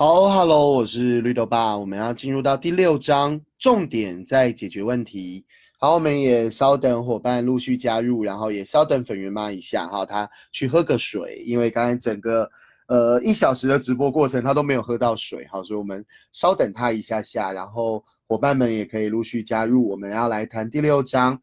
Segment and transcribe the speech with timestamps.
[0.00, 5.44] 好，Hello，我是绿豆爸，我们要进入到第六章，重点在解决问题。
[5.76, 12.48] 好，我们也稍等伙伴陆续加入，然后也稍等粉圆妈一下哈，他去喝个水，因为刚才整个
[12.86, 21.36] 呃一小时的直播过程他都没有喝到水，好，所以我们稍等他一下下，然后伙伴们也可以陆续加入，我们要来谈第六章，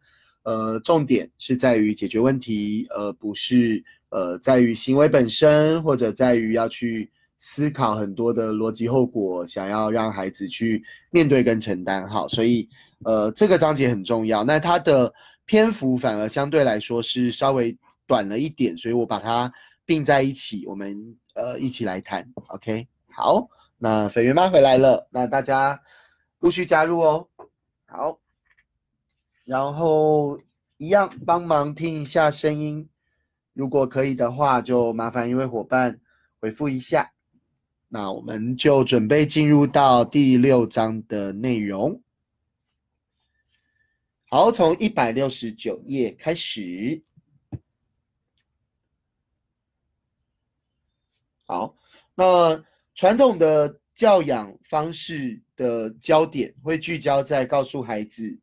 [0.43, 7.11] 呃，重点是在于解决问题，而不是呃在于行为本身，或者在于要去。
[7.47, 12.67] 思考很多的逻辑后果，想要让孩子去面对跟承担，好，所以
[13.03, 14.43] 呃这个章节很重要。
[14.43, 15.13] 那它的
[15.45, 17.77] 篇幅反而相对来说是稍微
[18.07, 19.53] 短了一点，所以我把它
[19.85, 22.27] 并在一起，我们呃一起来谈。
[22.47, 25.79] OK，好，那粉圆妈回来了，那大家
[26.39, 27.27] 陆续加入哦。
[27.85, 28.19] 好，
[29.43, 30.39] 然后
[30.77, 32.89] 一样帮忙听一下声音，
[33.53, 35.99] 如果可以的话，就麻烦一位伙伴
[36.41, 37.11] 回复一下。
[37.95, 42.01] 那我们就准备进入到第六章的内容。
[44.25, 47.01] 好，从一百六十九页开始。
[51.45, 51.73] 好，
[52.13, 52.61] 那
[52.95, 58.37] 传统的教养方式的焦点会聚焦在告诉孩子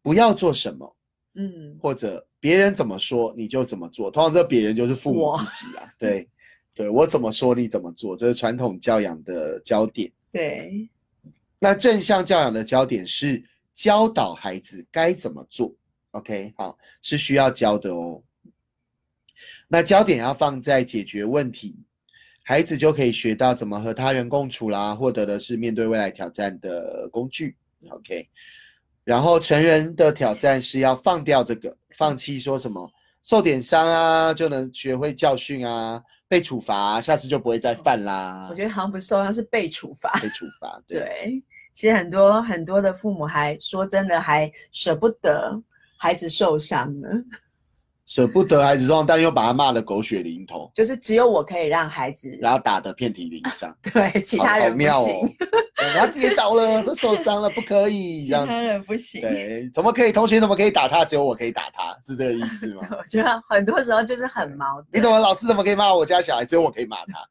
[0.00, 0.96] 不要做什么，
[1.34, 4.12] 嗯，或者别人怎么说你就怎么做。
[4.12, 6.30] 通常这别人就是父母自己啊，对。
[6.76, 10.12] 对我怎么说你怎么做，这是传统教养的焦点。
[10.30, 10.86] 对，
[11.58, 15.74] 那正向教养的焦点是教导孩子该怎么做。
[16.10, 18.22] OK，好，是需要教的哦。
[19.66, 21.78] 那焦点要放在解决问题，
[22.42, 27.56] 孩子就可以学到怎么和他人共处啦，获得的是面对未来挑战的工具。
[27.88, 28.28] OK，
[29.02, 36.02] 然后成人的挑战是要放掉这个，放弃说什么受点伤啊就能学会教训啊。
[36.28, 38.46] 被处罚，下次就不会再犯啦。
[38.50, 40.10] 我觉得好像不是受伤，是被处罚。
[40.20, 41.42] 被处罚， 对。
[41.72, 45.62] 其实很多很多的父母还说真的还舍不得
[45.98, 47.08] 孩子受伤呢。
[48.06, 50.70] 舍不得孩子但又把他骂的狗血淋头。
[50.72, 53.76] 就是只有我可以让孩子，然后打得遍体鳞伤。
[53.82, 55.36] 对，其他人不行。
[55.94, 58.44] 他跌倒了，他受伤了，不可以 这样。
[58.44, 59.20] 其他人不行。
[59.20, 60.12] 对，怎么可以？
[60.12, 61.04] 同学怎么可以打他？
[61.04, 62.86] 只有我可以打他，是这个意思吗？
[62.90, 64.86] 我觉得很多时候就是很矛盾。
[64.92, 66.44] 你怎么老师怎么可以骂我家小孩？
[66.44, 67.28] 只有我可以骂他，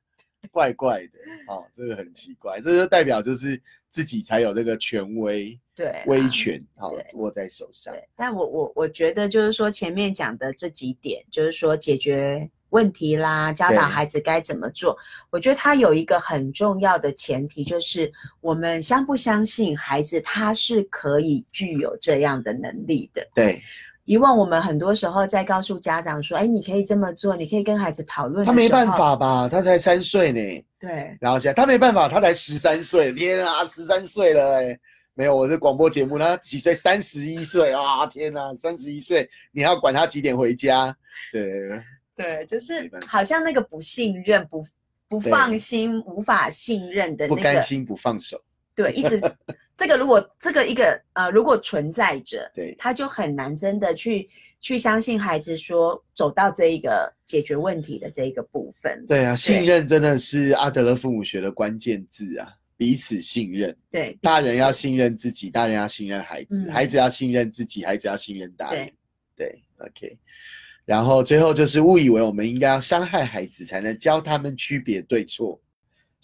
[0.52, 1.20] 怪怪的。
[1.48, 3.62] 哦，这个很奇怪，这就代表就是
[3.96, 5.58] 自己才有这个权威。
[5.74, 7.94] 对，威权好握在手上。
[7.94, 14.98] 对，但我我我觉得就是说前面讲的这几点，就是说解决问题啦，教导孩子该怎么做。
[15.30, 18.12] 我觉得他有一个很重要的前提，就是
[18.42, 23.26] 我们相不相信孩子他是可以具有这样的能力的。
[23.34, 23.62] 对，
[24.06, 28.46] 以往我们很多时候在告诉家长说，哎，你可以这么做，你可以跟孩子讨论。
[28.46, 29.50] 他没办法吧？
[29.52, 30.66] 他才三岁呢。
[30.80, 31.18] 对。
[31.20, 33.12] 然后现在他没办法，他才十三岁。
[33.14, 34.80] 天啊，十三岁了哎。
[35.18, 36.20] 没有，我是广播节目。
[36.20, 36.74] 他几岁？
[36.74, 38.06] 三十一岁啊！
[38.06, 40.94] 天哪，三十一岁，你要管他几点回家？
[41.32, 41.82] 对
[42.18, 44.62] 对，就是好像那个不信任、不
[45.08, 48.38] 不放心、无法信任的那个，不甘心、不放手。
[48.76, 49.22] 对，一直
[49.74, 54.28] 这个如果这个一个呃，如果存在着，对，他就很难真的去
[54.60, 59.06] 去相信孩子说走到这一个解决问题的这一个部分。
[59.08, 62.54] 对啊，信任真的是阿德勒父母学的关键字啊。
[62.78, 68.92] 彼此信任，对，大人要信任自己，大人要信任孩子，孩子要信任自己，孩子要信任大人，
[69.34, 70.20] 对，OK。
[70.84, 75.58] 然后最后就是误以为我们应该要伤害孩子才能教他们区别对错，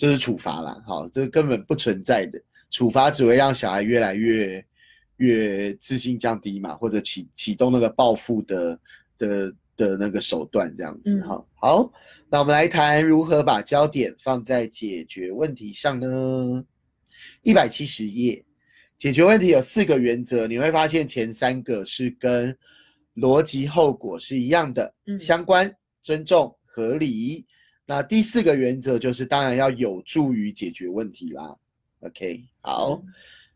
[0.01, 2.41] 就是处罚啦，好，这根本不存在的，
[2.71, 4.65] 处罚只会让小孩越来越
[5.17, 8.79] 越自信降低嘛，或者启启动那个报复的
[9.19, 9.55] 的。
[9.77, 11.91] 的那个手段这样子哈，好，
[12.29, 16.63] 那我们来谈如何把焦点放在解决问题上呢？
[17.41, 18.45] 一百七十页，
[18.95, 22.55] 解决问题有四个原则，你会发现前三个是跟
[23.15, 25.73] 逻辑后果是一样的，相关、
[26.03, 27.47] 尊重、合理。
[27.91, 31.53] 那第四个原则就是当然要有助于解决问题啦。
[31.99, 33.03] OK，好，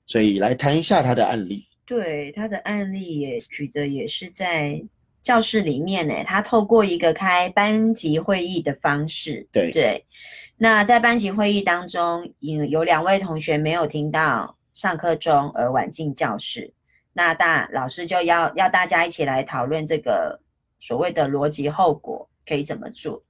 [0.06, 1.66] 所以来谈一下他的案例。
[1.86, 4.84] 对，他的案例也举的也是在。
[5.22, 10.06] 教室里面呢，他透过一个开班级会议的方式，对对。
[10.56, 16.72] 那在班级会议当中，有有两位同学没有听到上课中而晚进教室，
[17.12, 20.40] 那大老师就要要大家一起来讨论这个
[20.80, 23.24] 所谓的逻辑后果可以怎么做。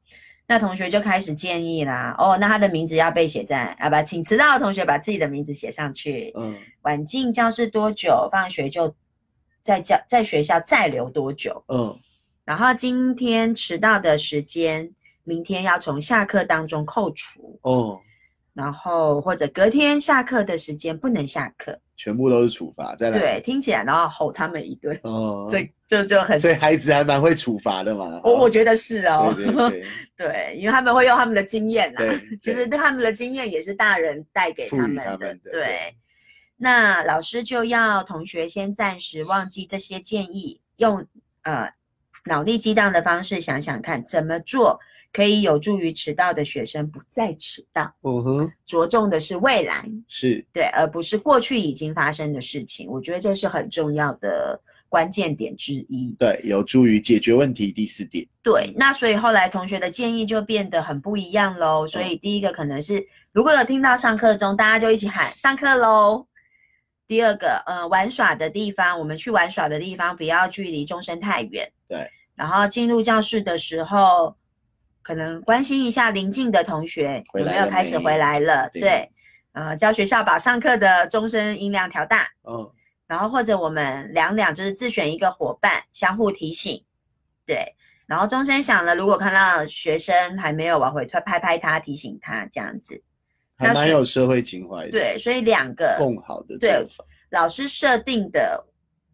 [0.47, 6.31] 那同学就开始建议啦，哦，那他的名字要被写在啊不，请迟到的同学把自己的名字写上去。
[6.35, 8.27] 嗯，晚进教室多久？
[8.31, 8.95] 放学就。
[9.65, 11.63] 在教在学校再留多久？
[11.69, 11.97] 嗯，
[12.43, 14.87] 然后今天迟到的时间，
[15.23, 17.59] 明天要从下课当中扣除。
[17.63, 17.99] 哦，
[18.55, 22.95] 然后或者隔天下课的时间不能下课，全部都是处罚。
[22.95, 28.21] 再来，对，听起来然后吼他们一顿，哦，这就就很，所以孩子还蛮会处罚的嘛。
[28.23, 29.85] 我我觉得是哦，对对对，
[30.17, 32.01] 对，因为他们会用他们的经验啦，
[32.39, 35.93] 其实对他们的经验也是大人带给他们的，他们的对。
[36.57, 41.05] 那老师就要同学先暂时忘记这些建议，用
[41.43, 41.69] 呃
[42.23, 44.79] 脑力激荡的方式想想看，怎么做
[45.15, 47.89] 可以有助于迟到的学生不再迟到。
[48.01, 52.89] 嗯哼，着重的是未来，是对，而不是过去已经发生的事情。
[52.89, 54.59] 我觉得这是很重要的
[54.89, 56.13] 关键点之一。
[56.19, 57.71] 对，有助于解决问题。
[57.71, 61.87] 第四点，对，那所以后来同学的建议就变得很不一样喽。
[61.87, 63.01] 所以第一个可能是，
[63.31, 66.27] 如果有听到上课中大家就一起喊上课喽。
[67.07, 71.71] 第二个，呃，玩耍的地方，我们去玩耍的地方不要距离钟声太远。
[71.87, 74.35] 对，然后进入教室的时候，
[75.05, 78.67] 可能关心一下邻近的同学有没有开始回来了。
[78.73, 79.11] 对对，
[79.53, 82.27] 呃，教学校把上课的钟声音量调大。
[82.43, 82.67] 嗯，
[83.05, 86.83] 然后或者我们两两就是自选一个伙伴，相互提醒，
[87.45, 87.75] 对。
[88.07, 92.99] 然后钟声响了，如果看到学生还没有往回退，拍拍他，提醒他这样子。
[93.57, 96.83] 还蛮有社会情怀的。，对，所以两个更好的对。
[97.29, 98.65] 老师设定的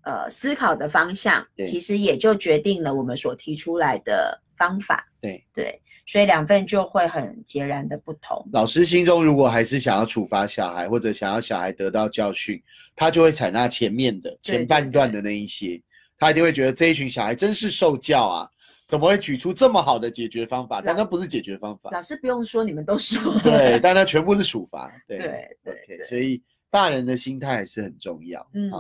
[0.04, 5.06] 呃思考的方向，其实也就决定了我们所提出来的方法。
[5.22, 8.44] 对对，所以两份就会很截然的不同。
[8.52, 12.62] 老师心中如果还是想要处罚小孩，或者想要小孩得到教训，
[12.96, 15.80] 他就会采纳前面的前半段的那一些，
[16.18, 18.50] 他一定会觉得这一群小孩真是受教啊，
[18.88, 20.82] 怎么会举出这么好的解决方法？
[20.84, 23.40] 但那不是解决方法，老师不用说，你们都说。
[23.42, 24.92] 对，但那全部是处罚。
[25.08, 26.42] 对对对 OK，所以
[26.72, 28.46] 大人的心态还是很重要。
[28.54, 28.72] 嗯，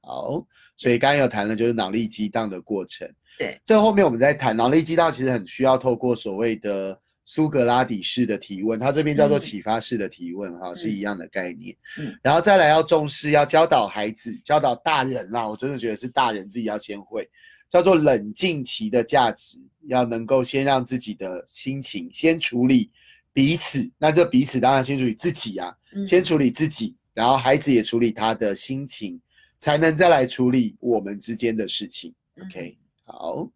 [0.00, 0.44] 好，
[0.76, 3.06] 所以刚刚有谈了就是脑力激荡的过程。
[3.38, 11.74] 对，这后面我们在谈脑力激荡，其实很需要透过所谓的苏格拉底式的提问，它这边叫做嗯启发式的提问，哈、是一样的概念。
[11.98, 12.18] 嗯。
[12.22, 17.28] 然后再来要重视，要教导孩子，教导大人啦，我真的觉得是大人自己要先会，
[17.68, 22.90] 叫做冷静期的价值，要能够先让自己的心情先处理
[23.32, 26.04] 彼此，那这彼此当然先处理自己啊，嗯。
[26.04, 29.20] 先处理自己，然后孩子也处理他的心情，
[29.58, 32.12] 才能再来处理我们之间的事情。
[32.36, 32.44] 嗯。
[32.46, 32.78] OK，
[33.12, 33.46] 好。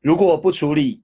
[0.00, 1.02] 如果不处理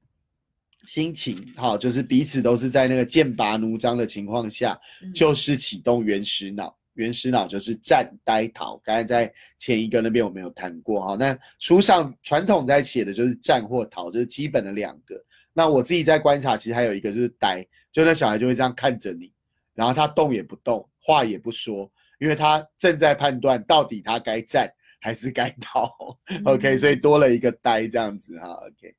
[0.84, 6.76] 心情，好，就是彼此都是在那个剑拔弩张的情况下，嗯就是启动原始脑。
[6.94, 8.76] 原始脑就是战、呆、逃。
[8.84, 11.16] 刚才在前一个那边我们有谈过哈。
[11.18, 15.14] 那书上传统在写的就是战或逃，就、是基本的两个。
[15.52, 19.32] 那我自己在观察，其实还有一个就是呆，就那小孩就会这样看着你，
[19.72, 24.70] 然后他动也不动，话也不说，因为他正在判断到底他该战
[25.02, 25.92] 还是该逃。
[26.46, 28.48] OK，所以多了一个呆这样子哈。
[28.52, 28.94] OK，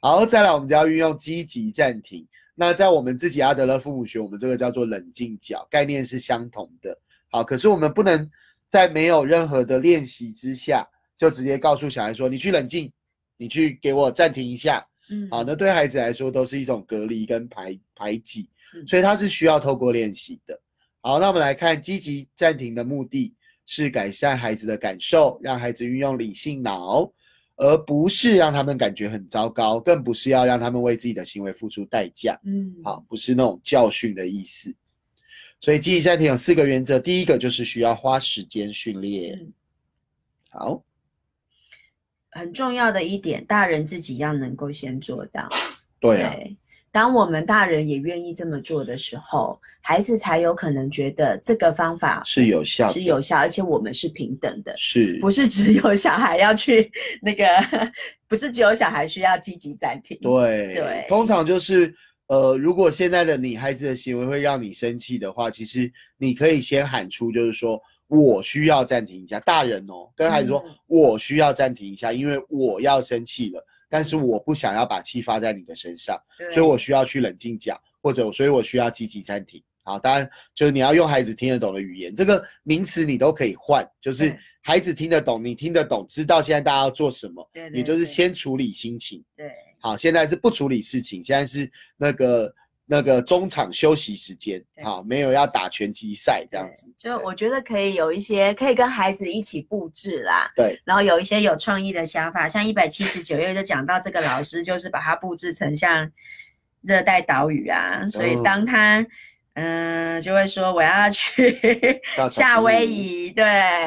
[0.00, 2.24] 好，再来我们就要运用积极暂停。
[2.54, 6.96] 那在我们自己阿德勒父母学，我们这个叫做冷静角，概念是相同的。
[7.30, 8.30] 好，可是我们不能
[8.68, 10.86] 在没有任何的练习之下，
[11.16, 12.92] 就直接告诉小孩说：“你去冷静，
[13.36, 20.60] 你去给我暂停一下。”嗯好，那对孩子来说都是一种隔离跟排排挤，嗯所以他是需要透过练习的。
[21.00, 23.34] 好，那我们来看积极暂停的目的
[23.70, 27.12] 是改善孩子的感受，让孩子运用理性脑，
[27.56, 32.40] 而不是让他们感觉很糟糕，更不是要让他们为自己的行为付出代价。
[32.44, 34.74] 嗯好，不是那种教训的意思。
[35.60, 39.38] 所以记忆暂停有四个原则，第一个就是需要花时间训练。
[39.38, 39.52] 嗯
[40.48, 40.82] 好，
[42.30, 45.46] 很重要的一点，大人自己要能够先做到。
[46.00, 46.56] 对啊，对，
[46.90, 56.90] 当我们大人也愿意这么做的时候，孩子才有可能觉得这个方法是有效，是有效，而且我们是平等的，是不是只有小孩要去
[57.22, 57.44] 那个，
[58.26, 60.18] 不是只有小孩需要积极暂停。
[60.22, 61.94] 对对通常就是
[62.28, 76.16] 呃，如果现在的你孩子的行为会让你生气的话，其实你可以先喊出，就是说我需要暂停一下，大人哦，跟孩子说、嗯我需要暂停一下，因为我要生气了，但是我不想要把气发在你的身上。
[76.50, 79.62] 所以我需要去冷静讲，或者所以我需要积极暂停。
[79.84, 89.24] 好，当然就是你要用孩子听得懂的语言，这个名词你都可以换，就是孩子听得懂，你听得懂，知道现在大家要做什么，也就是先处理心情。
[89.34, 92.54] 对好，现在是不处理事情，现在是那个
[92.90, 96.90] 那个中场休息时间，对好，没有要打拳击赛这样子。
[96.98, 106.10] 就我觉得可以有一些可以跟孩子一起布置啦，对，然后有一些有创意的想法，像一百七十九页就讲到这个老师就是把它布置成像
[106.80, 109.06] 热带岛屿啊，所以哦当他
[109.60, 111.60] 嗯、就会说我要去
[112.30, 113.44] 夏威夷夷，对，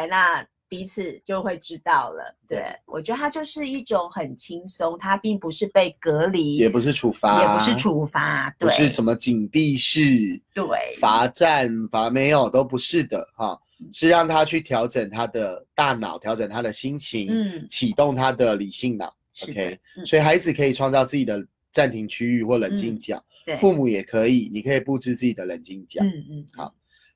[0.09, 2.33] 那彼此就会知道了。
[2.47, 10.01] 对对我觉得它就是一种很轻松，它并不是被隔离，也不是处罚，也不是处罚，不对，是什么紧闭式、
[10.53, 10.65] 对，
[10.97, 19.13] 罚站、罚没有，都不是的哈，嗯是让他去调整他的大脑，调整他的心情，嗯，启动他的理性脑。
[19.41, 26.73] OK，嗯所以孩子可以创造自己的暂停区域或冷静嗯角，对，父母也可以，你可以布置自己的冷静角，嗯嗯，好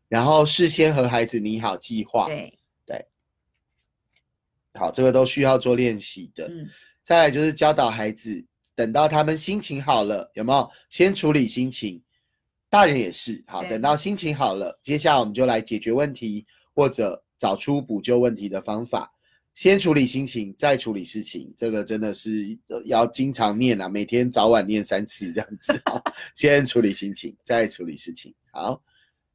[0.09, 2.27] 然后事先和孩子拟好计划。
[2.27, 2.59] 对，
[4.75, 6.48] 好，这个都需要做练习的。
[6.48, 6.70] 嗯
[7.03, 12.01] 再来就是教导孩子，等到他们心情好了，有没有先处理心情？
[12.67, 19.12] 大人也是，好，等到心情好了，接下来我们就来解决问题，或者找出补救问题的方法。
[19.53, 26.01] 先处理心情，再处理事情，这个真的是呃要经常念啊，每天早晚念三次这样子啊。
[26.34, 28.34] 先处理心情，再处理事情。
[28.51, 28.82] 好，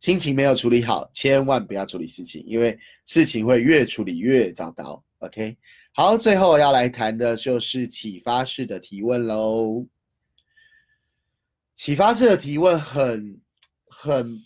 [0.00, 5.00] 心情没有处理好，千万不要处理事情，因为事情会越处理越糟糕。
[5.20, 5.54] OK，
[5.92, 9.86] 好，最后要来谈的就是启发式的提问喽。
[11.74, 13.38] 启发式的提问很
[13.86, 14.38] 很，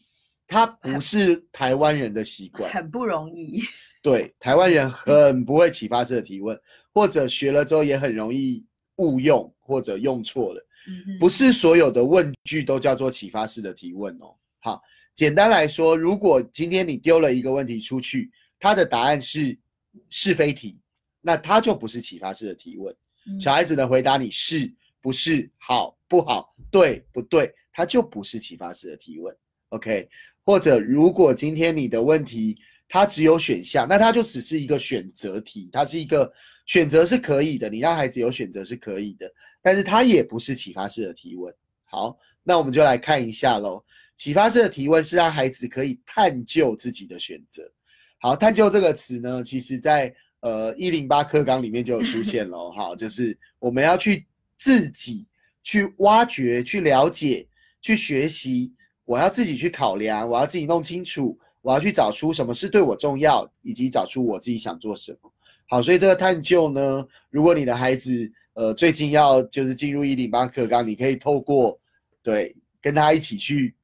[0.48, 3.62] 它不是台湾人的习惯，很不容易，
[4.02, 6.60] 对，台湾人很不会启发式的提问，
[6.92, 8.66] 或者学了之后也很容易
[8.96, 10.66] 误用或者用错了。
[11.20, 14.34] 不是所有的问句都叫做启发式的提问哦。
[14.60, 14.82] 好，
[15.14, 19.56] 简单来说，如果今天你丢了一个问题出去，它的答案是
[20.10, 20.80] 是非题，
[21.20, 22.94] 那它就不是启发式的提问。
[23.26, 24.70] 嗯小孩子能回答你是
[25.00, 29.34] 不是好不好对不对，它就不是启发式的提问。
[29.70, 30.08] OK，
[30.44, 32.58] 或者如果今天你的问题
[32.88, 36.30] 它只有选项，那它就只是一个选择题，它是一个
[36.66, 39.30] 选择是可以的，你让孩子有选择是可以的，
[39.62, 41.52] 但是它也不是启发式的提问。
[41.84, 43.82] 好，那我们就来看一下喽。
[44.16, 47.68] 启发式的提问是让孩子可以探究自己的选择。
[48.18, 52.70] 好，探究这个词呢，其实在呃一零八课纲里面就有出现了。
[52.72, 55.26] 哈，就是我们要去自己
[55.62, 57.46] 去挖掘、去了解、
[57.82, 58.72] 去学习，
[59.04, 65.30] 我要自己去考量，我要自己弄清楚，我要去找出什么是对我重要，以及找出我自己想做什么。
[65.68, 71.78] 好，所以这个探究呢，如果你的孩子呃最近要就是进入一零八课纲，你可以透过
[72.22, 73.74] 对跟他一起去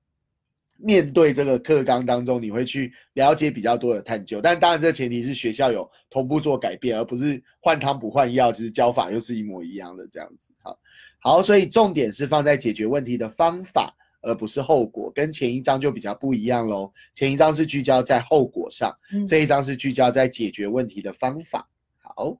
[0.82, 4.40] 面对这个课纲当中，你会去了解比较多的探究。
[4.40, 10.52] 但当然，这个前提是学校有同步做改变，而不是换汤不换药，其实教法又是一模一样的这样子。
[10.62, 10.78] 好，
[11.20, 16.92] 好，所以重点是放在解决问题的方法，而不是后果，跟前一章就比较不一样喽。
[17.12, 21.68] 前一章是聚焦在后果上，嗯这一章是聚焦在解决问题的方法。
[21.98, 22.38] 好，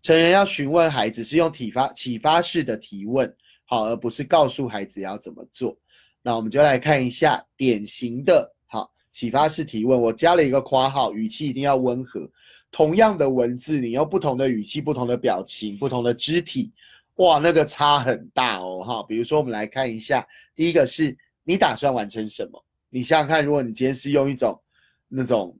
[0.00, 3.34] 成人要询问孩子是用启发启发式的提问，
[3.64, 5.76] 好，而不是告诉孩子要怎么做。
[6.26, 10.02] 那我们就来看一下典型的好启发式提问。
[10.02, 12.28] 我加了一个括号，语气一定要温和。
[12.72, 16.72] 同样的文字，你用不同的语气、不同的表情、不同的肢体，
[17.18, 19.04] 哇，那个差很大哦，哈。
[19.04, 22.60] 比如说，我们来看一下，第一个是你打算完成什么？
[22.90, 24.60] 你想想看，如果你今天是用一种
[25.06, 25.56] 那种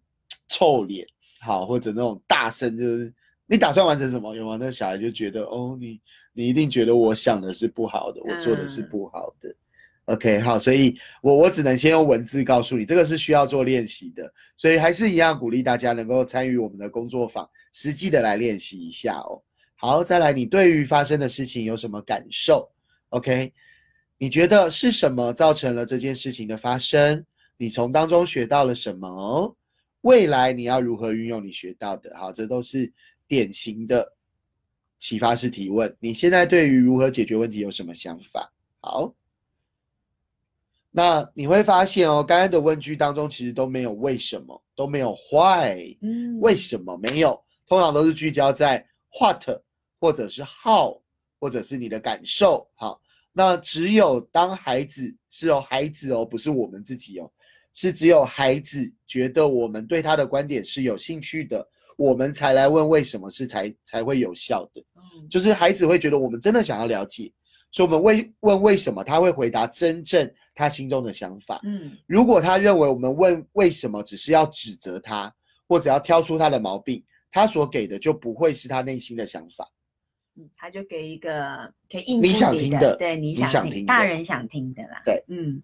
[0.49, 1.07] 臭脸，
[1.39, 3.15] 好，或者那种大声，就是
[3.47, 4.35] 你打算完成什么？
[4.35, 4.57] 有吗？
[4.59, 6.01] 那小孩就觉得，哦，你
[6.33, 9.55] 你一定觉得我想的是不好的，我做的是嗯不好的。
[10.07, 19.43] OK，好，所以我我只能先用文字告诉你，这个是需要做练习的，所以还是一样鼓励大家能够参与我们的工作坊，实际的来练习一下哦。
[19.75, 22.71] 好，再来，你对于发生的事情有什么感受
[23.09, 23.53] ？OK，
[24.17, 27.27] 你觉得是什么造成了这件事情的发生？
[27.57, 29.57] 你从当中学到了什么？
[30.03, 32.17] 未来你要如何运用你学到的？
[32.17, 32.93] 好，这都是
[33.27, 34.15] 典型的
[35.01, 35.93] 启发式提问。
[35.99, 38.53] 你现在对于如何解决问题有什么想法？
[38.79, 39.13] 好。
[40.97, 47.39] 那你会发现哦，刚刚的问句当中其实都没有为什么，都没有 why，嗯为什么没有？
[47.67, 48.83] 通常都是聚焦在
[49.21, 49.45] what
[50.01, 50.99] 或者是 how，
[51.39, 52.67] 或者是你的感受。
[52.77, 52.99] 好，
[53.31, 57.31] 那只有当孩子是哦，孩子哦，不是我们自己哦，
[57.75, 61.63] 是只有孩子觉得我们对他的观点是有兴趣的，
[61.99, 64.81] 我们才来问为什么是才才会有效的。
[64.97, 67.31] 嗯就是孩子会觉得我们真的想要了解，
[67.77, 71.61] 所以我们为问为什么，他会回答真正他心中的想法。
[71.63, 75.31] 嗯如果他认为我们问为什么只是要指责他，
[75.69, 79.71] 或者要挑出他的毛病，他所给的就不会是他内心的想法。
[80.37, 85.03] 嗯，他就给一个可以应你付你想听的对你你想听，想听的大人想听的啦。
[85.05, 85.63] 对，嗯，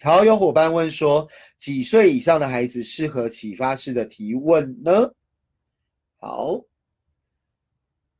[0.00, 5.08] 好，有伙伴问说，几岁以上的孩子适合启发式的提问呢？
[6.16, 6.60] 好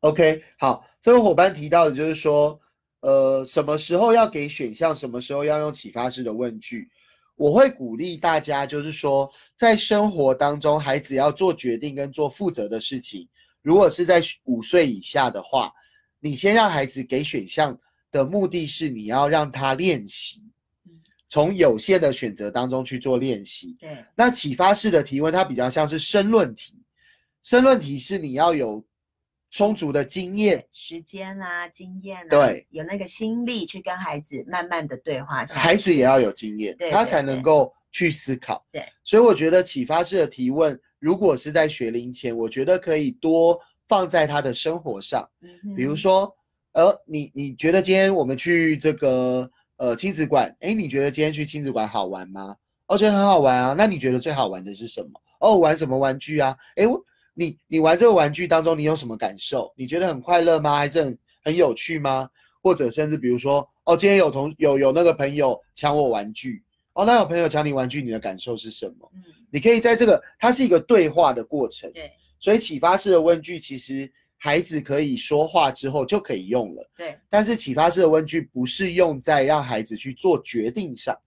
[0.02, 2.60] ，OK，好，这位伙伴提到的就是说，
[3.02, 6.88] 呃，什么时候要给选项，什么时候要用启发式的问句。
[7.34, 13.28] 我会鼓励大家，就是说在生活当中，孩子要做决定跟做负责的事情。
[13.60, 15.72] 如果是在五岁以下的话，
[16.20, 17.76] 你先让孩子给选项
[18.10, 20.42] 的目的是你要让他练习，
[21.28, 23.76] 从有限的选择当中去做练习。
[23.80, 26.76] 对，那启发式的提问，它比较像是申论题。
[27.42, 28.84] 申论题是你要有
[29.52, 35.44] 充足的经验、时间啊、经验啊，对，有那个心力去跟孩子慢慢的对话。
[35.44, 38.66] 孩子也要有经验，他才能够去思考。
[38.72, 40.76] 对，所以我觉得启发式的提问。
[40.98, 46.34] 如果是在学龄前，我觉得可以多放在他的生活上，嗯比如说，
[46.72, 52.56] 呃，你你觉得今天我们去这个呃亲子馆，哎，你觉得今天去亲子馆好玩吗？
[52.86, 53.74] 哦，觉得很好玩啊。
[53.76, 55.20] 那你觉得最好玩的是什么？
[55.40, 56.56] 哦，玩什么玩具啊？
[56.76, 59.72] 哎，我你你玩这个玩具当中，你有什么感受？
[59.76, 60.76] 你觉得很快乐吗？
[60.76, 62.28] 还是很很有趣吗？
[62.62, 66.62] 或者甚至比如说，哦，今天有同有有那个朋友抢我玩具。
[66.94, 69.10] 哦，那有朋友抢你玩具，你的感受是什么？
[69.14, 71.90] 嗯，你可以在这个，它是一个对话的过程。
[71.92, 76.90] 对，所以启发式的问句，其实孩子可以说话之后就可以用了。
[76.96, 81.18] 对，但是启发式的问句不是用在让孩子去做决定上。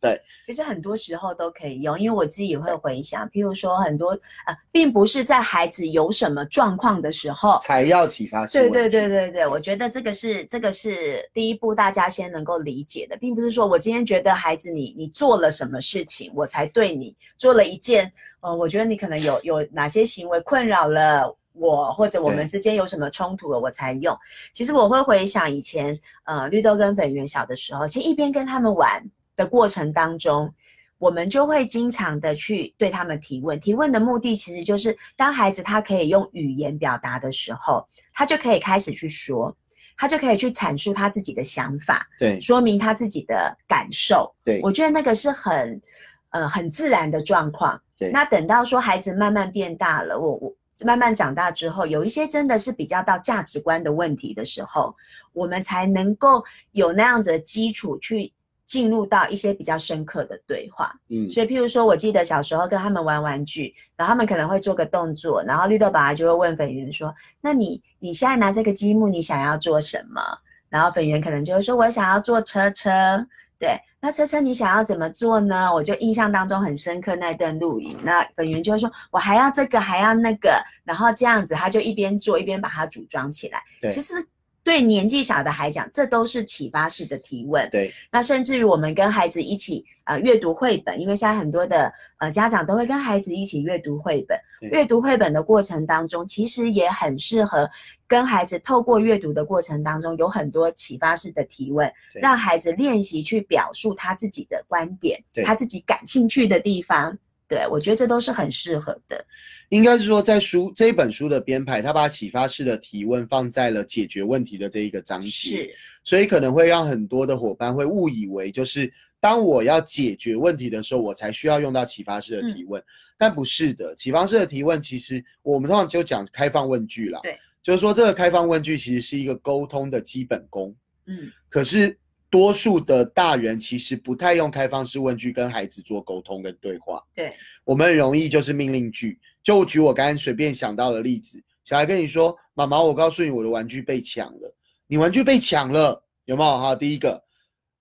[0.00, 4.12] 对，其实很多时候都可以用，因为我自己也会回想，譬如说很多
[4.46, 8.58] 啊，并不是在孩子有什么状况的时候才要启发式。
[8.58, 24.16] 对对对对对，我觉得这个是这个是第一步，大家先能够理解的，并不是说我今天觉得孩子你你做了什么事情，我才对你做了一件，呃，我觉得你可能有有哪些行为困扰了我，或者我们之间有什么冲突了，我才用。
[24.54, 29.04] 其实我会回想以前，呃，绿豆跟粉圆小的时候，其实一边跟他们玩。
[29.40, 30.52] 的过程当中，
[30.98, 33.58] 我们就会经常的去对他们提问。
[33.58, 39.56] 提问的目的其实就是，当孩子他可以用语言表达的时候，他就可以开始去说，
[39.96, 44.30] 他就可以去阐述他自己的想法，对，说明他自己的感受。
[44.44, 45.80] 对，我觉得那个是很，
[46.28, 47.80] 呃，很自然的状况。
[47.96, 50.54] 对，那等到说孩子慢慢变大了，我我
[50.84, 54.94] 慢慢长大之后，有一些真的是比较到价值观的问题的时候，
[55.32, 58.30] 我们才能够有那样子的基础去。
[58.70, 70.22] 进入到一些比较深刻的对话，嗯，所以譬如说，我记得小时候跟他们玩玩具，然后他们可能会做个动作，然后绿豆爸爸就会问粉圆说：“那你你现在拿这个积木，你想要做什么？”
[70.70, 73.26] 然后粉圆可能就会说：“我想要做车车。”
[73.58, 75.74] 对，那车车你想要怎么做呢？
[75.74, 83.60] 我就印象当中很深刻那段录影，那粉圆就会说：“我还要这个，还要那个。”然后这样子，他就一边做一边把它组装起来。
[83.80, 84.14] 对，其实。
[84.62, 87.68] 对年纪小的孩讲，这都是启发式的提问。
[87.70, 94.38] 对，那甚至于我们跟孩子一起呃阅读绘本，因为现在很多的呃家长都会跟孩子一起阅读绘本。
[94.70, 97.68] 阅读绘本的过程当中，其实也很适合
[98.06, 107.16] 跟孩子透过阅读的过程当中，有很多启发式的提问，让孩子练习去表述他自己的观点，他自己感兴趣的地方。
[107.50, 109.26] 对，我觉得这都是很适合的。
[109.70, 122.80] 应该是说，在书这一本书的编排，他把启发式的提问放在了解决问题的这一个章节，是，所以可能会让很多的伙伴会误以为，就是当我要解决问题的时候，我才需要用到启发式的提问，
[123.18, 123.96] 但不是的。
[123.96, 130.72] 启发式的提问，其实我们通常就讲开放问句啦，对，就是说这个开放问句其实是一个沟通的基本功，
[131.06, 131.98] 嗯，可是。
[132.30, 137.04] 多数的大人其实不太用开放式问句跟孩子做沟通跟对话。
[137.12, 139.18] 对，我们很容易就是命令句。
[139.42, 144.54] 就举我刚刚随便想到的例子，小孩跟你说：“妈妈，我告诉你，我的玩具被抢了。”
[144.86, 146.58] 你玩具被抢了，有没有？
[146.58, 147.24] 哈，第一个，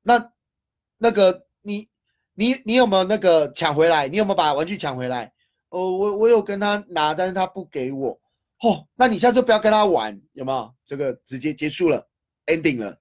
[0.01, 0.31] 那
[0.97, 1.87] 那个你
[2.33, 4.07] 你你有没有那个抢回来？
[4.07, 5.31] 你有没有把玩具抢回来？
[5.69, 8.19] 哦，我我有跟他拿，但是他不给我。
[8.61, 10.73] 哦，那你下次不要跟他玩，有没有？
[10.83, 12.09] 这个直接结束了
[12.47, 12.99] ，ending 了，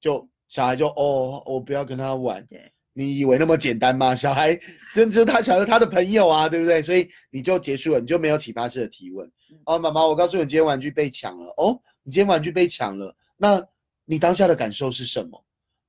[0.00, 0.28] 就。
[0.48, 2.44] 小孩就哦，我不要跟他玩。
[2.46, 4.14] 对，你以为那么简单吗？
[4.14, 4.58] 小孩
[4.94, 6.80] 真就是他小孩他的朋友啊，对不对？
[6.80, 9.30] 所以你就结束了，你就没有启发式的提问。
[9.64, 11.52] 哦，妈妈，我告诉你，今天玩具被抢了。
[11.56, 13.62] 哦，你今天玩具被抢了，那
[14.04, 15.44] 你当下的感受是什么？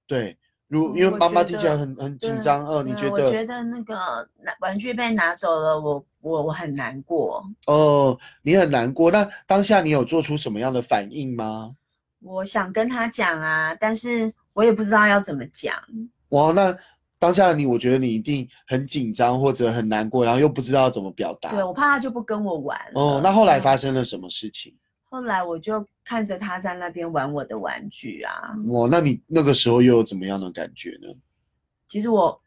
[0.07, 0.35] 对，
[0.67, 2.65] 如因为妈妈听起来很很紧张。
[2.65, 3.25] 哦，你觉得？
[3.25, 3.95] 我觉得那个
[4.41, 7.43] 拿玩具被拿走了，我我我很难过。
[7.67, 9.11] 哦，你很难过。
[9.11, 11.75] 那当下你有做出什么样的反应吗？
[12.21, 14.33] 我想跟他讲啊，但是。
[14.57, 15.75] 我也不知道要怎么讲
[16.29, 16.51] 哇！
[16.51, 16.75] 那
[17.19, 21.51] 当下的你，我觉得你一定很紧张或者很难过，然后又不知道怎么表达。
[21.51, 22.75] 对，我怕他就不跟我玩。
[22.95, 24.73] 哦，那后来发生了什么事情？
[25.03, 28.55] 后来我就看着他在那边玩我的玩具啊。
[28.69, 31.07] 哇，那你那个时候又有怎么样的感觉呢？
[31.87, 32.41] 其实我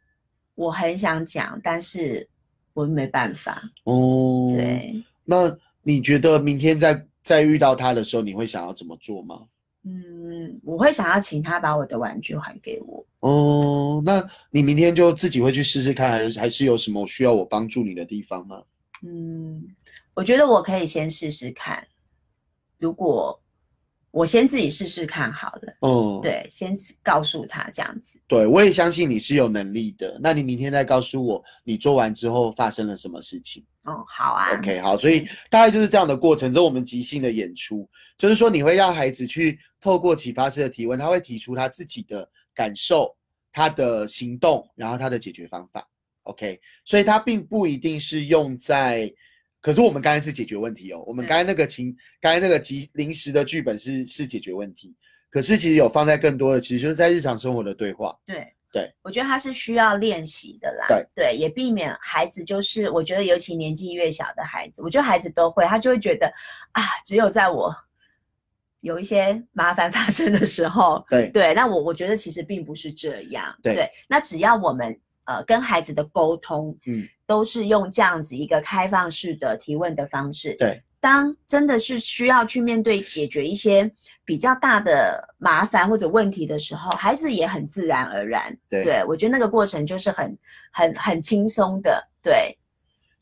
[0.57, 2.29] 我很想讲，但是
[2.75, 3.62] 我没办法。
[3.85, 5.01] 哦，对。
[5.25, 9.42] 那你觉得明天再再遇到他的时候，你会想要怎么做吗？
[9.82, 13.06] 嗯，我会想要请他把我的玩具还给我。
[13.20, 18.62] 哦，那你明天就自己会去试试看，还是还是有什么需要我帮助你的地方吗？
[19.02, 19.64] 嗯，
[20.14, 21.86] 我觉得我可以先试试看。
[22.78, 23.40] 如果
[24.12, 28.20] 我先自己试试看好了，哦，对，先告诉他这样子。
[28.27, 30.18] 对，我也相信你是有能力的。
[30.20, 34.59] 那你明天再告诉我，你做完之后发生了什么事情哦，好啊。
[34.59, 36.53] ？OK，好，所以大概就是这样的过程。
[36.53, 43.14] 这是我们即兴的演出，就是说你会让孩子去透过启发式的提问，他会提出他自己的感受、
[43.53, 45.88] 他的行动，然后他的解决方法。
[46.25, 49.12] OK，所以他并不一定是用在。
[49.61, 51.29] 可是我们刚才是解决问题哦，我们对。
[51.29, 54.94] 刚才那个情，刚才那个即临时的剧本是是解决问题，
[55.31, 58.16] 可是其实有放在更多的，其实就是在日常生活的对话。
[58.27, 58.46] 对。
[58.73, 60.87] 对，我觉得他是需要练习的啦。
[61.12, 61.37] 对。
[61.37, 66.33] 也避免孩子就是，我觉得尤其年纪越小的孩子，我觉得孩子都会，他就会觉得
[66.70, 67.75] 啊，只有在我
[68.81, 71.29] 有一些麻烦发生的时候， 对。
[71.31, 73.53] 对，那我我觉得其实并不是这样。
[73.61, 80.82] 对那只要我们呃跟孩子的沟通，嗯，都是用这样子一个开放式的提问的方式，对。
[80.98, 83.88] 当真的是需要去面对解决一些
[84.24, 88.54] 比较大的麻烦或者问题的时候，孩子也很自然而然。
[88.68, 90.36] 对我觉得那个过程就是很
[90.72, 92.04] 很很轻松的。
[92.20, 92.58] 对，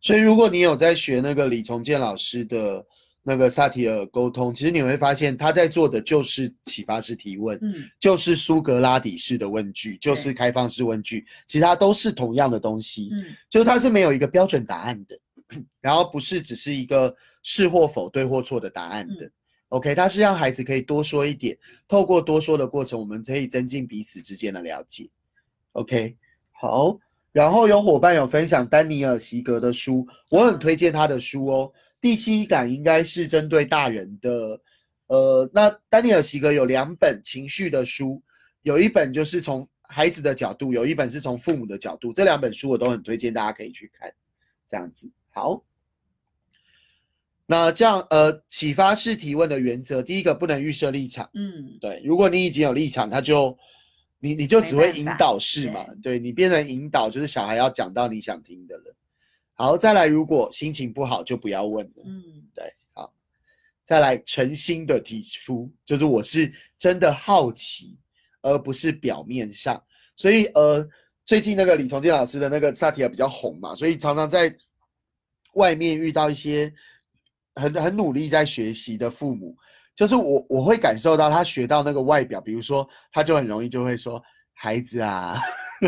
[0.00, 2.84] 所以如果你有在学那个李重建老师的
[3.22, 15.18] 那个萨提尔沟通，其实你会发现他在做的就是启发式提问，嗯，就是苏格拉底式的问句，就是开放式问句，其实它都是同样的东西，嗯，就是它是没有一个标准答案的，
[15.80, 19.30] 然后不是只是一个是或否、对或错的答案的。
[19.68, 21.54] OK，它是让孩子可以多说一点，
[21.86, 25.10] 透过多说的过程，我们可以增进彼此之间的了解。
[25.72, 26.16] OK，
[26.52, 26.98] 好。
[27.30, 31.70] 然后有伙伴有分享丹尼尔·席格的书，我很推荐他的书哦。
[32.00, 34.60] 第七感应该是针对大人的，
[35.08, 38.22] 呃，那丹尼尔·席格有两本情绪的书，
[38.62, 44.12] 有一本就是从孩子的角度，有一本是从父母的角度，这两本书我都很推荐大家可以去看。
[44.68, 45.64] 这样子，好。
[47.46, 51.28] 那这样，呃，启发式提问的原则，第一个不能预设立场。
[51.32, 53.56] 嗯，对，如果你已经有立场，他就
[54.20, 58.94] 你你就只会引导式嘛，对对你变成引导，就是小孩要讲到你想听的了。
[59.58, 62.04] 好，再来，如果心情不好就不要问了。
[62.06, 62.22] 嗯，
[62.54, 63.12] 对，好，
[63.82, 67.98] 再来诚心的提出，就是我是真的好奇，
[68.40, 69.82] 而不是表面上。
[70.14, 70.88] 所以，呃，
[71.26, 74.56] 最近那个李崇建老师的那个萨提尔比较红嘛，所以常常在
[75.54, 76.72] 外面遇到一些
[77.56, 79.56] 很很努力在学习的父母，
[79.96, 85.36] 就是我我会感受到他学到那个外表，比如说他就很容易就会说孩子啊，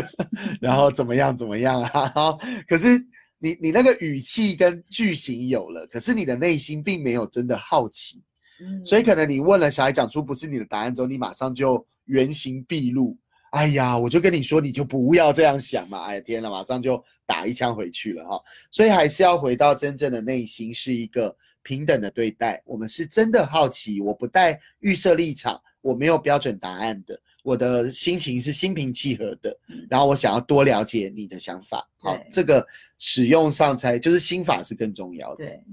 [0.59, 3.01] 然后怎么样怎么样啊，然后可是
[3.41, 8.23] 你你那个语气跟句型有了，可是你的内心并没有真的好奇，
[8.61, 13.17] 嗯所以可能你问了小孩讲出不是你的答案之后，你马上就原形毕露。
[13.51, 16.03] 哎呀，我就跟你说，你就不要这样想嘛！
[16.03, 18.41] 哎呀，天呐，马上就打一枪回去了哈。
[18.69, 22.61] 所以还是要回到真正的内心，是一个平等的对待。
[22.65, 29.57] 我们是真的好奇，我不带预设立场，我没有标准答案的，我的心情是心平气和的。
[29.89, 32.65] 然后我想要多了解你的想法，好，这个
[32.99, 35.45] 使用上才就是心法是更重要的。
[35.45, 35.63] 对，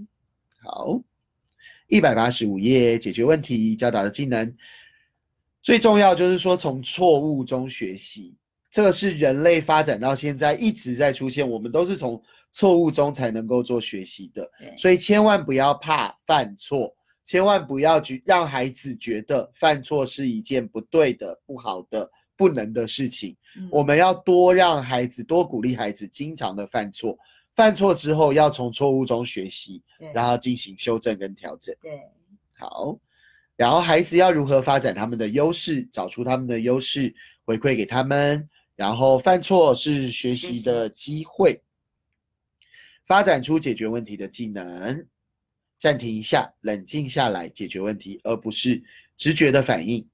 [0.63, 1.01] 好，
[1.89, 4.55] 一百八十五页，解决问题教导的技能，
[5.63, 8.37] 最重要就是说从错误中学习，
[8.71, 16.95] 这个是人类发展到现在一直在出现，我们都是从错误中才能够做学习的，所以千万不要怕犯错，
[17.29, 23.37] 千万不要去让孩子觉得犯错是一件不对的、不好的、不能的事情。
[23.55, 27.19] 嗯我们要多让孩子，多鼓励孩子经常的犯错，
[27.55, 29.83] 犯错之后要从错误中学习，
[30.15, 31.75] 然后进行修正跟调整。
[31.83, 32.01] 对，
[32.57, 32.99] 好，
[33.57, 37.15] 然后孩子要如何发展他们的优势，找出他们的优势，
[37.45, 41.61] 回馈给他们，然后犯错是学习的机会，
[43.07, 45.07] 发展出解决问题的技能。
[45.79, 48.83] 暂停一下，冷静下来解决问题，而不是
[49.17, 50.07] 直觉的反应。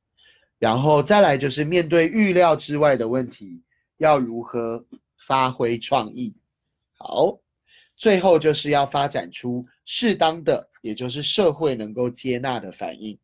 [0.59, 3.63] 然后再来就是面对预料之外的问题，
[3.99, 4.85] 要如何
[5.17, 6.35] 发挥创意。
[6.97, 7.39] 好，
[7.97, 13.19] 最后就是要发展出适当的，也就是社会能够接纳的反应。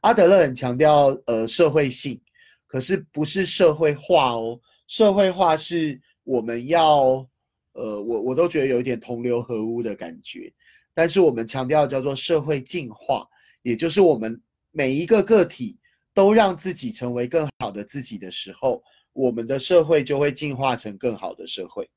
[0.00, 2.20] 阿德勒很强调呃社会性，
[2.66, 4.60] 可是不是社会化哦。
[4.88, 7.26] 社会化是我们要
[7.72, 10.52] 呃，我我都觉得有一点同流合污的感觉。
[10.94, 13.26] 但是我们强调叫做社会进化，
[13.62, 15.78] 也就是我们每一个个体
[16.14, 21.88] 都让自己成为更好的自己的时候，我们的社会就会进化成更好的社会。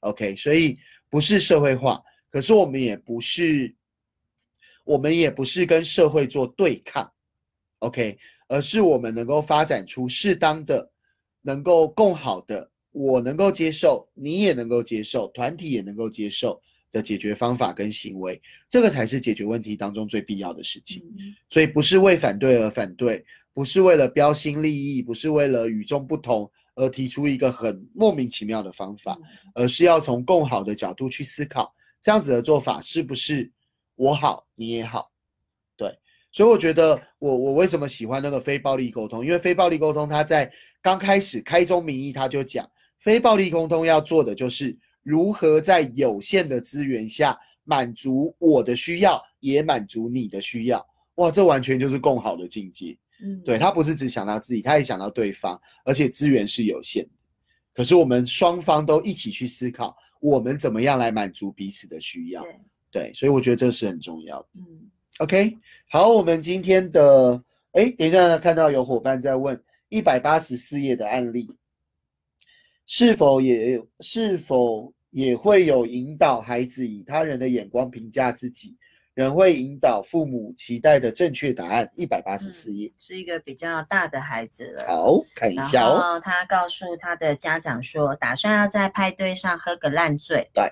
[0.00, 0.76] OK，所以
[1.08, 3.72] 不是社会化，可是我们也不是，
[4.84, 7.08] 我们也不是跟社会做对抗。
[7.78, 10.90] OK，而是我们能够发展出适当的、
[11.40, 16.60] 能够更好的，我能够接受，你也能够接受，团体也能够接受
[16.92, 21.02] 的解决方法跟行为，这个才是解决问题当中最必要的事情。
[21.18, 29.18] 嗯所以不是为反对而反对，不是为了标新立异，不是为了与众不同而提出一个很莫名其妙的方法，
[29.54, 33.50] 而是要从共好的角度去思考，这样子的做法是不是
[33.96, 35.10] 我好你也好？
[35.76, 35.94] 对，
[36.30, 39.24] 所以我觉得我我为什么喜欢那个非暴力沟通？
[39.24, 40.50] 因为非暴力沟通，它在
[40.80, 50.84] 刚开始开宗明义，他就讲，非暴力沟通要做的就是如何在有限的资源下满足我的需要，也满足你的需要。
[51.16, 52.96] 哇，这完全就是共好的境界。
[53.24, 57.10] 嗯对他不是只想到自己，他也想到对方，而且资源是有限的。
[57.72, 62.44] 可是我们双方都一起去思考，我们怎么样来满足彼此的需要。
[62.90, 64.48] 对，所以我觉得这是很重要的。
[64.56, 65.56] 嗯 OK，
[65.88, 67.40] 好，我们今天的
[67.72, 71.48] 哎，等一下呢看到有伙伴在问一百八十四页的案例，
[72.86, 78.76] 是否也是否也会有引导孩子以他人的眼光评价自己，
[79.14, 81.90] 人会引导父母期待的正确答案？
[81.94, 82.92] 一百八十四页。
[82.98, 84.84] 是一个比较大的孩子了。
[84.88, 86.14] 好，看一下哦。
[86.14, 90.48] 后他告诉他的家长说，打算要在派对上喝个烂醉。
[90.52, 90.70] 对。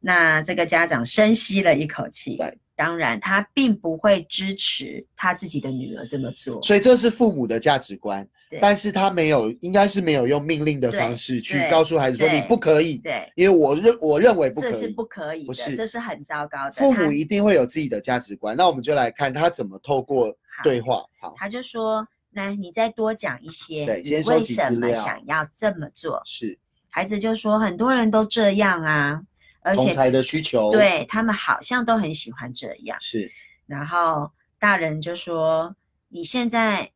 [0.00, 2.36] 那这个家长深吸了一口气。
[2.36, 2.58] 对。
[2.76, 6.60] 当然，他并不会支持他自己的女儿这么做。
[6.60, 8.30] 所以这是父母的价值观，对
[8.60, 14.72] 但是他没有，应该是没有用命令的方式去告诉孩子说你不可以，对，因为我认我认为不可以。
[14.72, 16.72] 这是不可以的，不是这是很糟糕的。
[16.72, 21.04] 父母一定会有自己的价值观，那我们就来看他怎么透过对话。
[21.20, 26.58] 好，他就说：“那你再多讲一些，对你先收集为什么资料想要这么做是？”
[26.90, 29.20] 孩子就说：“很多人都这样啊，
[29.62, 32.96] 而且同才的需求，，对他们好像都很喜欢这样。
[33.00, 33.28] 是”
[33.66, 34.30] 然后
[34.60, 35.74] 大人就说
[36.08, 36.88] ：“你现在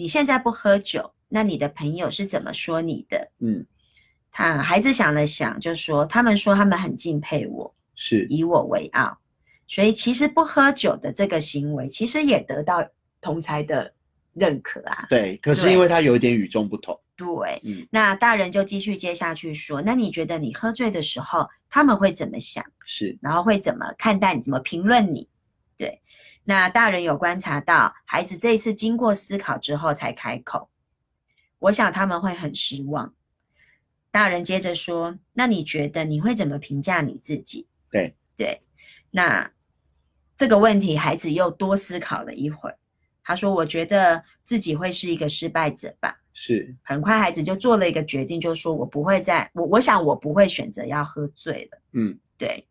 [0.00, 3.66] 你现在不喝酒，那你的朋友是怎么说你的嗯，？”
[4.32, 9.18] 他孩子想了想，就说：“他们说他们很敬佩我，是以我为傲，
[9.68, 12.82] 所以其实不喝酒的这个行为，其实也得到
[13.20, 13.92] 同才的
[14.32, 15.04] 认可啊。
[15.10, 22.64] 对，可是因为他有一点与众不同，对，嗯，那大人就继续接下去说，那你觉得你喝醉的时候，他们会怎么想？
[22.86, 24.40] 是然后会怎么看待你？
[24.40, 25.28] 怎么评论你？
[25.76, 26.00] 对，
[26.50, 30.68] 那大人有观察到孩子这一次经过思考之后才开口，
[31.60, 33.14] 我想他们会很失望。
[34.10, 37.68] 大人接着说，那你觉得你会怎么评价你自己？
[37.92, 38.62] 对对，
[39.12, 39.48] 那
[40.36, 42.76] 这个问题孩子又多思考了一会儿，
[43.22, 46.20] 他说，我觉得自己会是一个失败者吧。
[46.32, 51.78] 是很快孩子就做了一个决定，就说我不会再我我想我不会选择要喝醉了。
[51.92, 52.66] 嗯，对。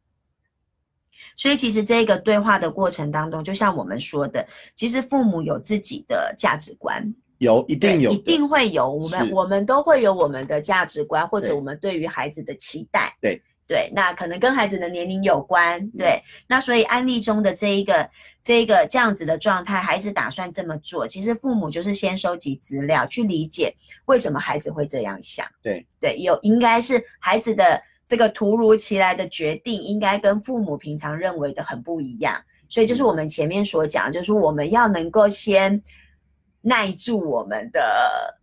[1.40, 7.02] 所以其实这个对话的过程当中，就像我们说的，其实父母有自己的价值观，
[7.38, 8.92] 有一定有一定会有。
[8.92, 13.16] 我们我们都会有我们的价值观，或者我们对于孩子的期待。
[13.22, 15.80] 对对，那可能跟孩子的年龄有关。
[15.80, 18.10] 嗯对，那所以案例中的这一个
[18.42, 23.74] 这一个这样子的状态，孩子打算这么做，其实父母就是先收集资料，去理解
[24.08, 25.48] 为什么孩子会这样想。
[25.64, 32.42] 对对，有应该是孩子的这个突如其来的决定，应该跟父母平常认为的很不一样。
[32.68, 35.80] 所以就是我们前面所讲，就是我们要能够先
[36.60, 38.36] 耐住我们的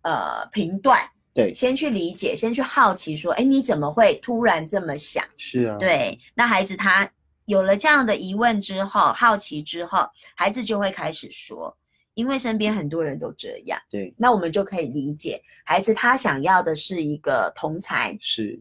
[0.00, 1.52] 呃评断，对。
[1.52, 5.22] 先去理解，先去好奇说，哎，你怎么会突然这么想？
[5.36, 7.06] 是啊，对，那孩子他
[7.44, 11.76] 有了这样的疑问之后，好奇之后，孩子就会开始说，
[12.14, 14.14] 因为身边很多人都这样，对。
[14.16, 18.58] 那我们就可以理解，孩子他想要的是一个同才，是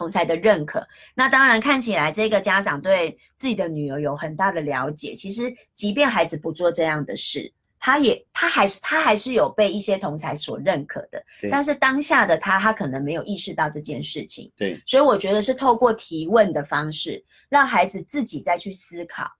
[0.00, 0.82] 同才的认可。
[1.14, 7.52] 那当然看起来这个家长对自己的女儿有很大的了解，其实即便孩子不做这样的事。
[7.78, 19.30] 他也，他还是他还是有被一些同才所认可的，对但是当下的他，他可能没有意识到这件事情，对所以我觉得是透过提问的方式，让孩子自己再去思考。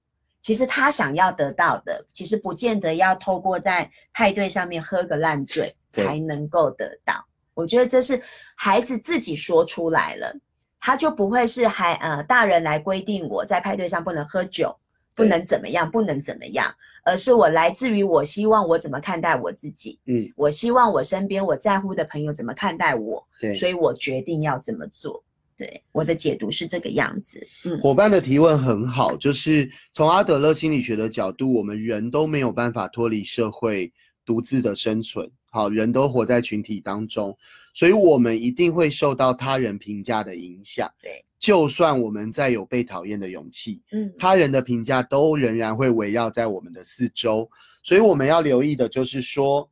[0.42, 7.22] 其实他想要得到的，其实不见得要透过在派对上面喝个烂醉才能够得到。
[7.52, 8.18] 我觉得这是
[8.56, 10.34] 孩子自己说出来了，
[10.80, 14.74] 他就不会是还呃大人来规定我在派对上不能喝酒，
[15.14, 23.54] 不能怎么样，不能怎么样，而是我来自于我希望我怎么看待我自己，嗯，我希望我身边我在乎的朋友怎么看待我，对。
[23.56, 25.22] 所以我决定要怎么做。
[25.56, 27.46] 对，我的解读是这个样子。
[27.66, 33.92] 嗯，伙伴的提问很好，就是从阿德勒心理学的角度，我们人都没有办法脱离社会
[34.24, 37.36] 独自的生存，好，人都活在群体当中，
[37.74, 40.88] 所以我们一定会受到他人评价的影响。
[41.02, 47.50] 对，就算我们再有被讨厌的勇气，嗯，他人的评价都仍然会围绕在我们的四周。
[47.82, 49.68] 所以我们要留意的就是说，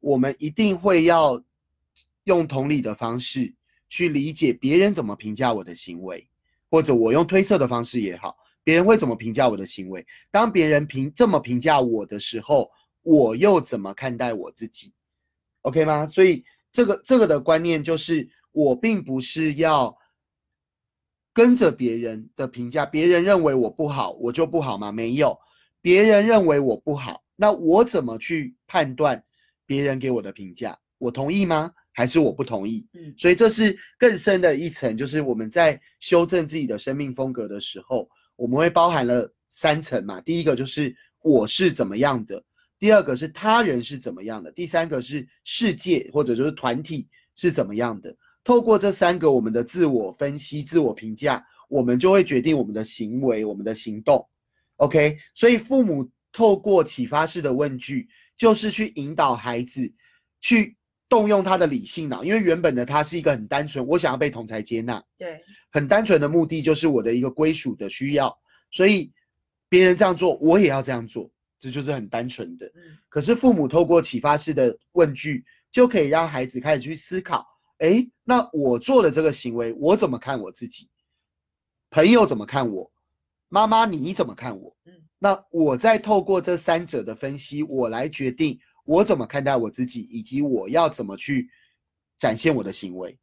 [0.00, 1.42] 我们一定会要
[2.24, 3.54] 用同理的方式
[3.88, 6.26] 去理解别人怎么评价我的行为，
[6.70, 10.04] 或者我用推测的方式也好，别人会怎么评价我的行为。
[10.30, 12.70] 当别人评这么评价我的时候，
[13.02, 14.90] 我又怎么看待我自己
[15.62, 16.06] ？OK 吗？
[16.06, 19.96] 所以这个这个的观念就是，我并不是要
[21.32, 24.90] 跟着别人的评价，别人认为我不好，我就不好吗？
[24.90, 25.38] 没有，
[25.80, 29.22] 别人认为我不好，那我怎么去判断
[29.66, 30.78] 别人给我的评价？
[30.98, 31.72] 我同意吗？
[31.92, 32.86] 还是我不同意？
[32.94, 40.20] 嗯，所以这是更深的一层，就是我们在修正自己的生命风格的时候，我们会包含了三层嘛。
[40.20, 42.42] 第一个就是我是怎么样的。
[42.80, 48.16] 第二个是他人是怎么样的，第三个是世界或者就是团体是怎么样的。
[48.42, 54.26] 透过这三个我们的自我分析、自我评价，我们就会决定我们的行为、我们的行动。
[54.76, 59.92] OK，所以父母透过启发式的问句，就是去引导孩子
[60.40, 60.74] 去
[61.06, 65.38] 动用他的理性脑，因为原本的他是一个很单纯，我想要被同才接纳，对，
[65.70, 68.34] 很单纯的目的就是我的一个归属的需要，
[68.70, 69.12] 所以
[69.68, 71.30] 别人这样做，我也要这样做。
[71.60, 72.72] 这就是很单纯的，
[73.08, 77.46] 可是父母透过启发式的问句，就可以让孩子开始去思考：
[77.78, 80.88] 哎，那我做的这个行为，我怎么看我自己？
[81.90, 82.90] 朋友怎么看我？
[83.48, 84.74] 妈妈你怎么看我？
[84.86, 91.50] 嗯，那我再透过这三者的分析，我来决定我怎么看待我自己，以及我要怎么去
[92.16, 93.18] 展现我的行为。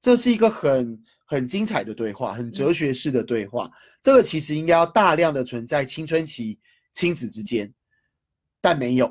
[0.00, 3.70] 这是一个很很精彩的对话，很哲学式的对话。
[4.00, 6.58] 这个其实应该要大量的存在青春期
[6.92, 7.72] 亲子之间。
[8.64, 9.10] 但没有，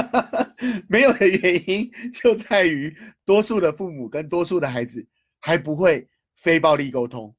[0.88, 5.04] 没有的原因就在于多数的父母跟多数的孩子
[5.40, 7.34] 还不会非暴力沟通，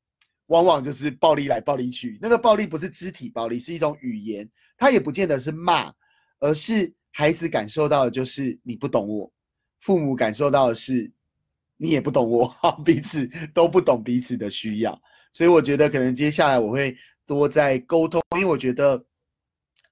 [0.48, 2.18] 往往就是暴力来暴力去。
[2.20, 5.94] 那个暴力不是肢体暴力，是一种语言，它也不见得是骂，
[6.40, 9.32] 而是孩子感受到的就是你不懂我，
[9.82, 11.12] 父母感受到的是
[11.78, 12.52] 你也不懂我，
[12.84, 15.00] 彼此都不懂彼此的需要。
[15.32, 19.06] 所以我觉得可能接下来我会多在沟通，因为我觉得，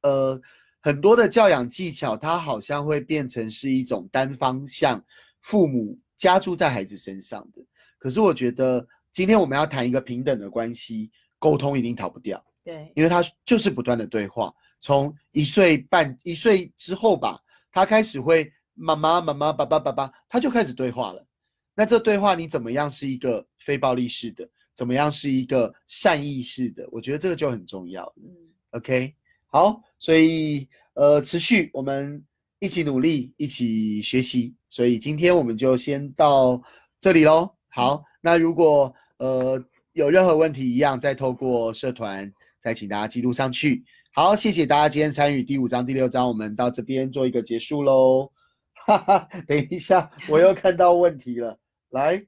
[0.01, 0.41] 呃。
[0.81, 5.03] 很多的教养技巧，它好像会变成是一种单方向
[5.41, 7.61] 父母加注在孩子身上的。
[7.97, 12.43] 可是我觉得，今天我们要谈一个平等的关系，沟通一定逃不掉。
[12.63, 17.39] 对，因为他就是不断的对话，从一岁半、一岁之后吧，
[17.71, 21.25] 他开始会妈妈、妈妈、爸爸、爸爸，他就开始对话了。
[21.73, 24.47] 那这对话你怎么样是一个非暴力式的？
[24.75, 26.87] 怎么样是一个善意式的？
[26.91, 28.13] 我觉得这个就很重要。
[28.17, 28.29] 嗯
[28.71, 29.15] ，OK。
[29.49, 32.21] 好，所以呃，持续我们
[32.59, 34.53] 一起努力，一起学习。
[34.69, 36.61] 所以今天我们就先到
[36.99, 37.49] 这里喽。
[37.69, 42.29] 好，那如果呃有任何问题，一样再透过社团
[42.59, 43.85] 再请大家记录上去。
[44.13, 48.29] 好，谢谢大家今天参与第五章、第六章，我们到这边做一个结束喽。
[48.73, 51.57] 哈哈，等一下，我又看到问题了，
[51.91, 52.21] 来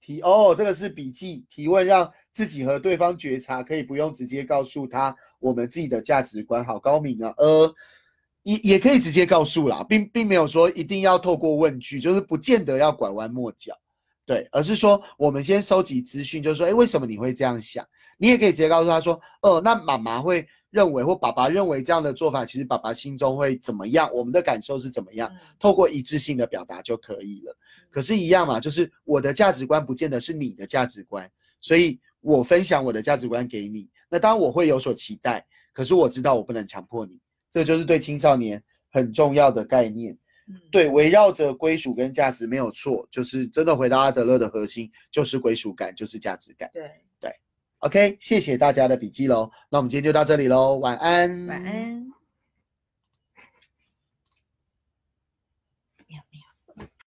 [0.00, 2.08] 提哦，这个是笔记提问让。
[2.32, 7.34] 自己和对方觉察，可以不用直接告诉他我们自己的价值观，好高明啊！
[7.36, 7.74] 呃，
[8.42, 13.78] 也也可以直接告诉啦，并并没有说一定要透过问句，就是不见得要拐弯抹角，
[14.24, 17.86] 对，而是说我们先收集资讯，就是说，哎，为什么你会这样想？
[18.16, 24.10] 你也可以直接告诉他说，哦，那妈妈会认为或爸爸认为这样的做法，其实爸爸心中会怎么样？
[24.14, 25.30] 我们的感受是怎么样？
[25.58, 27.54] 透过一致性的表达就可以了。
[27.90, 32.00] 可是，一样嘛，就是我的价值观不见得是你的价值观，所以。
[32.22, 40.16] 我分享我的价值观给你，那当然我会有所期待，可是我知道我不能强迫你，这就是对青少年很重要的概念。
[40.70, 46.68] 对，围绕着归属跟价值没有错，就是真的回到阿德勒的核心，就是归属感，就是价值感。
[46.72, 47.32] 对对
[47.78, 52.11] ，OK，谢谢大家的笔记喽，那我们今天就到这里喽，晚安，晚安。